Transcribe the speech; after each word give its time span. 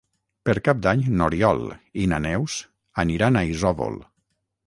Per 0.49 0.53
Cap 0.67 0.79
d'Any 0.85 1.03
n'Oriol 1.19 1.61
i 2.03 2.07
na 2.13 2.19
Neus 2.25 2.57
aniran 3.05 3.37
a 3.43 3.47
Isòvol. 3.53 4.01